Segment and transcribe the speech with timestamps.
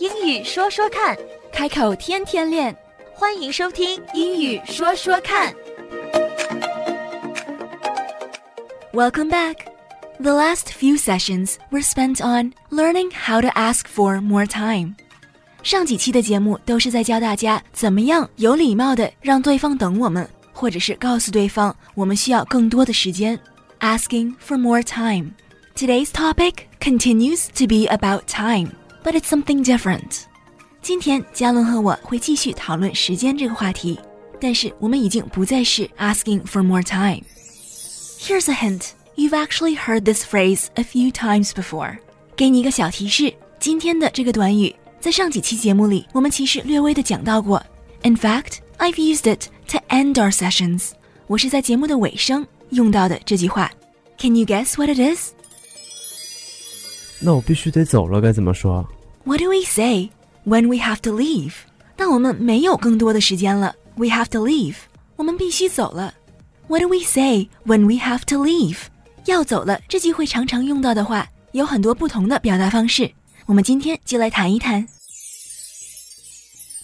[0.00, 1.16] 英语说说看，
[1.52, 2.76] 开口天天练。
[3.14, 5.52] 欢迎收听《英语说说看》。
[8.92, 9.56] Welcome back.
[10.18, 14.94] The last few sessions were spent on learning how to ask for more time.
[15.62, 23.38] 上几期的节目都是在教大家怎么样有礼貌的让对方等我们，或者是告诉对方我们需要更多的时间。
[23.80, 25.32] Asking for more time.
[25.74, 28.70] Today's topic continues to be about time,
[29.02, 30.22] but it's something different.
[30.82, 33.98] 今天嘉伦和我会继续讨论时间这个话题，
[34.40, 37.22] 但是我们已经不再是 asking for more time.
[38.20, 38.90] Here's a hint.
[39.16, 41.98] You've actually heard this phrase a few times before.
[42.36, 47.62] 给你一个小提示，今天的这个短语在上几期节目里我们其实略微的讲到过。
[48.02, 50.90] In fact, I've used it to end our sessions.
[51.26, 53.72] 我是在节目的尾声用到的这句话。
[54.18, 55.32] Can you guess what it is?
[57.23, 58.83] 那我必须得走了，该怎么说
[59.25, 60.09] ？What do we say
[60.43, 61.53] when we have to leave?
[61.95, 64.75] 那我们没有更多的时间了，we have to leave.
[65.17, 66.15] 我们必须走了。
[66.67, 68.77] What do we say when we have to leave?
[69.25, 73.11] 要走了这句会常常用到的话，有很多不同的表达方式。
[73.45, 74.83] 我们今天就来谈一谈。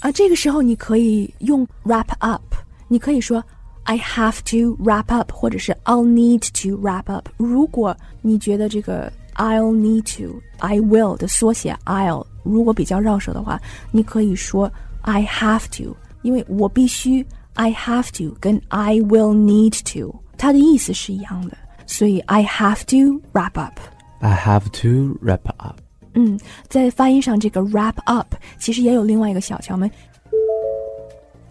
[0.00, 2.42] 啊，这个时候你可以用 wrap up，
[2.88, 3.44] 你可以说
[3.82, 7.28] I have to wrap up，或者是 I'll need to wrap up。
[7.36, 13.59] 如果你觉得这个 I'll need to、I will 的缩写 I'll 如果比较绕舌的话，
[13.91, 23.21] 你可以说 I have to，因为我必须 I have to 跟 I will need to 它的意思是一样的，所以 I have to
[23.33, 23.79] wrap up。
[24.19, 25.79] I have to wrap up.
[26.13, 29.89] 嗯，在发音上，这个 wrap up 其实也有另外一个小窍门。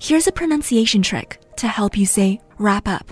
[0.00, 3.10] Here's a pronunciation trick to help you say wrap up.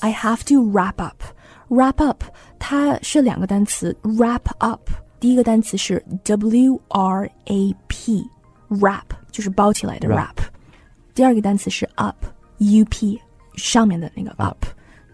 [0.00, 1.22] I have to wrap up.
[1.68, 2.24] Wrap up
[2.69, 4.81] 它是两个单词，wrap up
[5.21, 10.35] 第一个单词是 W R A P，wrap 就是包起来的 Wrap
[11.15, 13.17] 第二个单词是 up，U P
[13.55, 14.65] 上面的那个 up，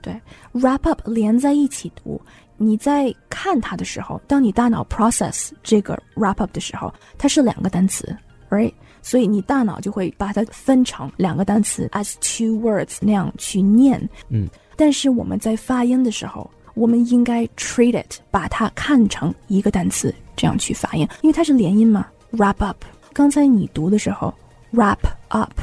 [0.02, 0.20] 对
[0.54, 2.20] ，wrap up 连在一起读。
[2.58, 8.18] 你在看它的时候，当你大脑 process 这个 wrap up 的时候，它是两个单词
[8.50, 8.74] ，right？
[9.04, 14.10] 所以你大脑就会把它分成两个单词 as two words 那样去念。
[14.30, 22.08] 嗯，但是我们在发音的时候，我们应该 treat it，把它看成一个单词这样去发音，因为它是连音嘛。
[22.34, 22.78] wrap up，
[23.14, 24.34] 刚才你读的时候
[24.74, 24.98] wrap
[25.28, 25.54] up，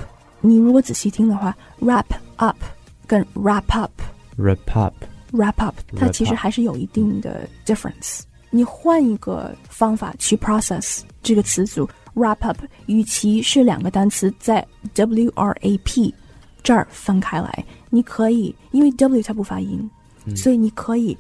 [0.41, 2.04] 你如果仔细听的话，wrap
[2.37, 2.56] up
[3.06, 3.91] 跟 wrap up。
[4.38, 4.94] Wrap up.
[5.32, 8.21] wrap up，它其实还是有一定的 difference。
[8.50, 16.12] 你换一个方法去 process 这个词组 wrap up，与其是两个单词在 w r a p
[16.62, 19.88] 这儿分开来，你可以因为 w 它不发音，
[20.36, 21.16] 所以你可以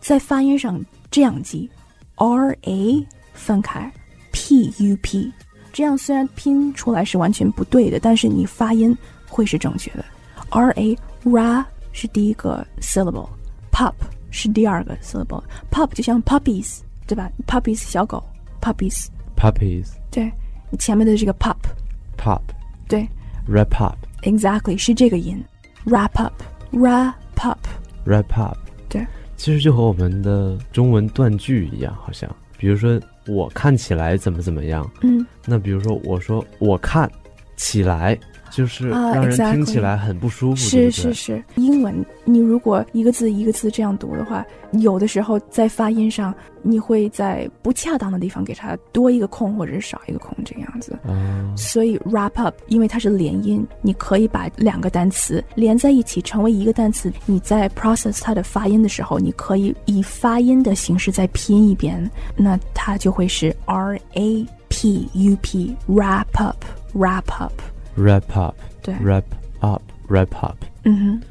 [0.00, 1.68] 在发音上这样记
[2.16, 3.92] r a 分开
[4.32, 5.32] p u p，
[5.72, 8.96] 这样虽然拼出来是完全不对的，但是你发音
[9.28, 10.04] 会是正确的。
[10.50, 13.28] r a ra 是第一个 syllable。
[13.74, 13.92] pup
[14.30, 18.22] 是第二个 syllable，pup 就像 puppies，对吧？puppies 小狗
[18.60, 19.88] ，puppies，Puppies.
[20.12, 20.32] 对，
[20.70, 22.40] 你前面的这个 pup，Pop.
[22.86, 23.04] 对
[23.48, 25.42] Wrap up.，exactly 是这个音
[25.86, 27.58] ，wrap up，wrap up，
[28.06, 28.58] Wrap up.
[28.88, 29.06] 对，
[29.36, 32.28] 其实就和我们的中文断句一样，好像。
[32.56, 34.88] 比如说，我看起来怎么怎么样。
[35.02, 37.10] 嗯，那比如说，我说我看
[37.56, 38.18] 起来，
[38.54, 40.90] 就是啊让人听起来很不舒服，是对不对？
[40.92, 50.96] 是是，英文你如果一个字一个字这样读的话，有的时候在发音上你会在不恰当的地方给它多一个空或者是少一个空这个样子。
[51.04, 57.12] 啊，所以 wrap up，因为它是连音，你可以把两个单词连在一起成为一个单词。
[57.26, 66.64] 你在 process 它的发音的时候，你可以以发音的形式再拼一遍，那它就会是 r a p u p wrap up
[66.94, 67.52] wrap up。
[67.96, 68.56] Wrap up.
[68.82, 69.24] 对，Wrap
[69.60, 69.82] up.
[70.08, 70.56] Wrap up.
[70.84, 71.22] 嗯哼。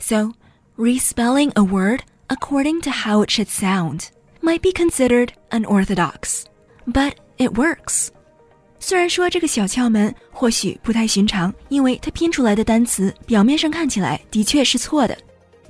[0.00, 0.32] So,
[0.76, 4.06] respelling a word according to how it should sound
[4.40, 6.44] might be considered unorthodox,
[6.86, 8.08] but it works.
[8.80, 15.16] 虽然说这个小窍门或许不太寻常，因为它拼出来的单词表面上看起来的确是错的，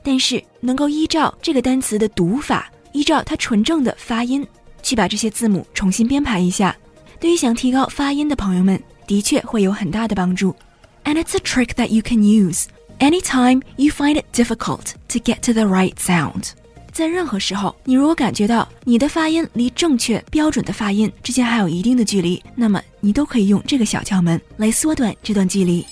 [0.02, 4.46] 但是能够依照这个单词的读法，依照它纯正的发音，
[4.82, 6.76] 去把这些字母重新编排一下，
[7.18, 10.55] 对于想提高发音的朋友们，的确会有很大的帮助。
[11.03, 12.65] And it's a trick that you can use
[12.99, 16.51] anytime you find it difficult to get to the right sound.
[16.91, 25.83] 在任何时候，你如果感觉到你的发音离正确标准的发音之间还有一定的距离，那么你都可以用这个小窍门来缩短这段距离。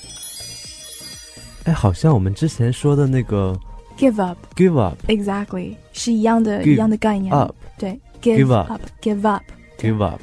[1.63, 3.59] 哎，好像我们之前说的那个
[3.97, 7.33] give up give up exactly 是一样的 Give 一样的概念。
[7.33, 10.21] up 对，give Give up give up，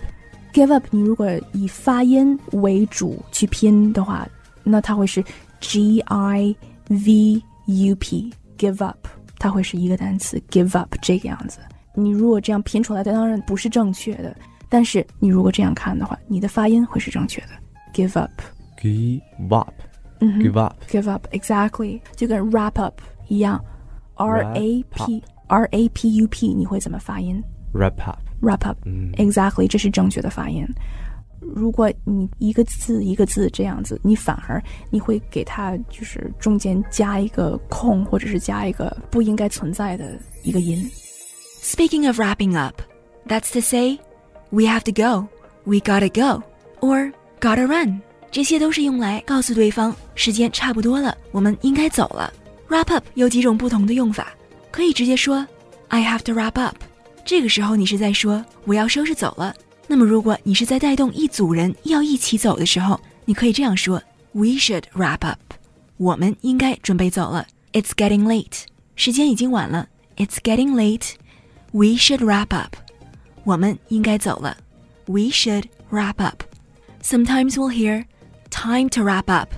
[0.54, 4.28] Give up，你如果以发音为主去拼的话，
[4.64, 5.24] 那它会是
[5.60, 6.56] G I
[6.90, 9.08] V U P，give up，
[9.40, 11.60] 它会是一个单词 give up 这个样子。
[11.96, 14.36] 你如果这样拼出来，它当然不是正确的。
[14.70, 17.50] 但是你如果这样看的话，你的发音会是正确的
[17.94, 18.32] ，give up。
[18.82, 19.74] give up，
[20.20, 23.64] 嗯哼 give up，give up exactly，就跟 wrap up 一样
[24.16, 27.42] ，r a p R A P U P，你会怎么发音
[27.74, 30.67] ？Wrap up，？wrap up 嗯 exactly，这是正确的发音。
[31.41, 40.91] 如果你一个字一个字这样子，你反而你会给它就是中间加一个空，或者是加一个不应该存在的一个音。
[41.63, 42.81] Speaking of wrapping up,
[43.27, 43.99] that's to say,
[44.51, 45.29] we have to go,
[45.65, 46.43] we gotta go,
[46.81, 48.01] or gotta run.
[48.31, 52.33] 这些都是用来告诉对方时间差不多了，我们应该走了。
[52.69, 54.35] Wrap up 有几种不同的用法，
[54.71, 55.47] 可以直接说
[55.89, 56.77] I have to wrap up。
[57.34, 59.56] 这个时候你是在说我要收拾走了。
[59.88, 64.00] 那么如果你是在带动一组人要一起走的时候，你可以这样说
[64.34, 65.40] We should wrap up。
[65.98, 67.48] 我们应该准备走了。
[67.72, 68.66] It's getting late。
[68.96, 69.88] 时间已经晚了。
[70.18, 71.14] It's getting late。
[71.72, 72.76] We should wrap up。
[73.44, 74.56] 我们应该走了。
[75.08, 76.44] We should wrap up。
[77.02, 78.06] Sometimes we'll hear
[78.52, 79.50] time to wrap up。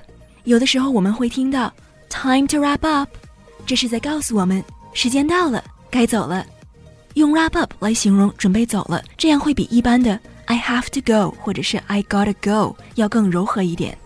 [0.45, 1.74] 有的时候我们会听到
[2.07, 3.10] time to wrap up，
[3.66, 4.63] 这是在告诉我们
[4.94, 5.62] 时间到了，
[5.92, 6.45] 该走了。
[7.16, 13.98] 用 wrap up 来形容准备走了，这样会比一般的 I have to go 或者是 I gotta go 要更柔和一点。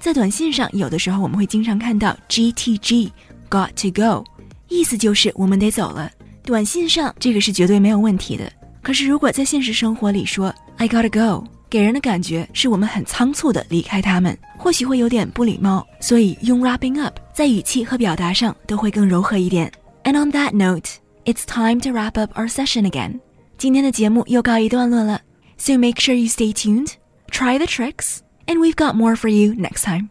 [0.00, 3.10] 在短信上，有的时候我们会经常看到 GTG
[3.50, 4.24] got to go，
[4.68, 6.10] 意思就是我们得走了。
[6.44, 8.50] 短信上这个是绝对没有问题的。
[8.80, 15.84] 可是如果在现实生活里说 I gotta go，给人的感觉是我们很仓促的离开他们，或许会有点不礼貌。
[16.00, 19.70] 所以用 wrapping up 在语气和表达上都会更柔和一点。
[20.04, 20.88] And on that note,
[21.25, 23.19] it's time to wrap up our session again.
[23.57, 25.21] 今天的节目又告一段落了，
[25.57, 26.93] so make sure you stay tuned,
[27.29, 30.09] try the tricks, and we've got more for you next time.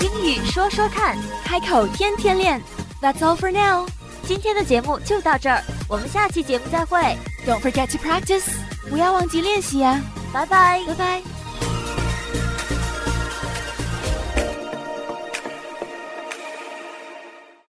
[0.00, 2.60] 英语说说看，开口天天练。
[3.00, 3.88] That's all for now.
[4.24, 6.98] 今天的节目就到这儿，我们下期节目再会，
[7.46, 8.44] Don't forget to practice.
[8.90, 10.00] 不要忘记练习呀、
[10.32, 10.82] 拜拜。
[10.86, 11.33] 拜拜。